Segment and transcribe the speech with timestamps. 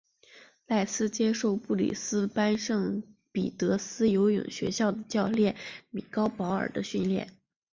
[0.65, 5.55] 赖斯接受布里斯班圣彼得斯游泳学校的教练
[5.91, 7.37] 米高保尔的训练。